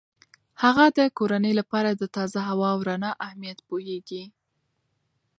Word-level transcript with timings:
هغه 0.63 0.85
د 0.97 0.99
کورنۍ 1.17 1.53
لپاره 1.59 1.89
د 1.93 2.03
تازه 2.15 2.39
هوا 2.49 2.69
او 2.75 2.79
رڼا 2.89 3.11
اهمیت 3.25 3.59
پوهیږي. 3.67 4.23